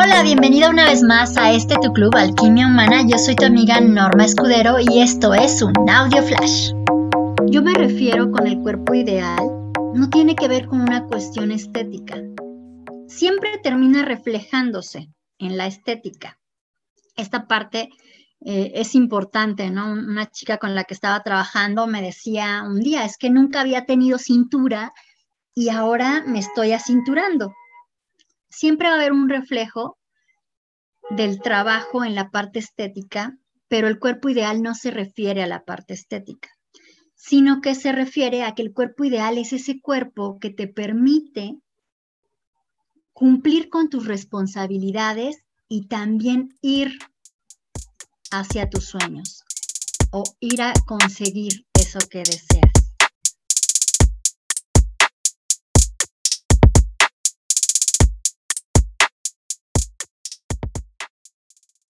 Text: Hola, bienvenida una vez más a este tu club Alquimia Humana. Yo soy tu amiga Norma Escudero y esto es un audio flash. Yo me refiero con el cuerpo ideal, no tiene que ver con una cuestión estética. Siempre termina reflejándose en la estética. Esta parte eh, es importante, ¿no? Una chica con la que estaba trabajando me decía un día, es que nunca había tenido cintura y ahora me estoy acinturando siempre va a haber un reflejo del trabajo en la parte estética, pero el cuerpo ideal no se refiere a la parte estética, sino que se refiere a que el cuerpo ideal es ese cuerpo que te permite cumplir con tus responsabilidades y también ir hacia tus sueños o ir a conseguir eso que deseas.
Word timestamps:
Hola, 0.00 0.22
bienvenida 0.22 0.70
una 0.70 0.84
vez 0.84 1.02
más 1.02 1.36
a 1.36 1.50
este 1.50 1.74
tu 1.82 1.92
club 1.92 2.14
Alquimia 2.14 2.68
Humana. 2.68 3.02
Yo 3.04 3.18
soy 3.18 3.34
tu 3.34 3.46
amiga 3.46 3.80
Norma 3.80 4.26
Escudero 4.26 4.76
y 4.78 5.00
esto 5.00 5.34
es 5.34 5.60
un 5.60 5.72
audio 5.90 6.22
flash. 6.22 6.70
Yo 7.48 7.62
me 7.62 7.74
refiero 7.74 8.30
con 8.30 8.46
el 8.46 8.60
cuerpo 8.60 8.94
ideal, 8.94 9.44
no 9.94 10.08
tiene 10.08 10.36
que 10.36 10.46
ver 10.46 10.68
con 10.68 10.82
una 10.82 11.04
cuestión 11.06 11.50
estética. 11.50 12.14
Siempre 13.08 13.58
termina 13.60 14.04
reflejándose 14.04 15.08
en 15.40 15.56
la 15.56 15.66
estética. 15.66 16.38
Esta 17.16 17.48
parte 17.48 17.88
eh, 18.40 18.70
es 18.76 18.94
importante, 18.94 19.68
¿no? 19.70 19.90
Una 19.90 20.30
chica 20.30 20.58
con 20.58 20.76
la 20.76 20.84
que 20.84 20.94
estaba 20.94 21.24
trabajando 21.24 21.88
me 21.88 22.02
decía 22.02 22.62
un 22.64 22.78
día, 22.78 23.04
es 23.04 23.18
que 23.18 23.30
nunca 23.30 23.62
había 23.62 23.84
tenido 23.84 24.18
cintura 24.18 24.92
y 25.56 25.70
ahora 25.70 26.22
me 26.24 26.38
estoy 26.38 26.70
acinturando 26.70 27.52
siempre 28.48 28.88
va 28.88 28.94
a 28.94 28.96
haber 28.96 29.12
un 29.12 29.28
reflejo 29.28 29.98
del 31.10 31.40
trabajo 31.40 32.04
en 32.04 32.14
la 32.14 32.30
parte 32.30 32.58
estética, 32.58 33.36
pero 33.68 33.88
el 33.88 33.98
cuerpo 33.98 34.28
ideal 34.28 34.62
no 34.62 34.74
se 34.74 34.90
refiere 34.90 35.42
a 35.42 35.46
la 35.46 35.64
parte 35.64 35.94
estética, 35.94 36.50
sino 37.14 37.60
que 37.60 37.74
se 37.74 37.92
refiere 37.92 38.42
a 38.42 38.54
que 38.54 38.62
el 38.62 38.72
cuerpo 38.72 39.04
ideal 39.04 39.38
es 39.38 39.52
ese 39.52 39.80
cuerpo 39.80 40.38
que 40.38 40.50
te 40.50 40.68
permite 40.68 41.56
cumplir 43.12 43.68
con 43.68 43.88
tus 43.88 44.06
responsabilidades 44.06 45.44
y 45.68 45.88
también 45.88 46.56
ir 46.62 46.98
hacia 48.30 48.70
tus 48.70 48.84
sueños 48.84 49.42
o 50.10 50.22
ir 50.40 50.62
a 50.62 50.72
conseguir 50.86 51.66
eso 51.74 51.98
que 52.10 52.18
deseas. 52.18 52.57